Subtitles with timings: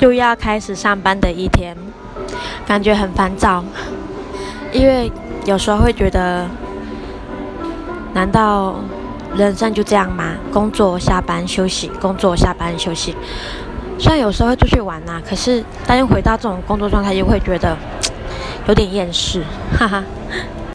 [0.00, 1.76] 又要开始上班的一天，
[2.66, 3.62] 感觉很烦躁，
[4.72, 5.12] 因为
[5.44, 6.46] 有时候会觉得，
[8.14, 8.76] 难道
[9.36, 10.34] 人生就这样吗？
[10.52, 13.14] 工作下班休息，工作下班休息。
[13.98, 17.76] 虽然有时候会出去玩呐，可是当又回到这种工作状态，又会觉得
[18.66, 19.42] 有点厌世，
[19.78, 20.02] 哈哈。